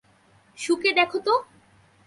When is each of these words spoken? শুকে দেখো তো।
শুকে 0.57 0.89
দেখো 0.93 1.17
তো। 1.25 1.33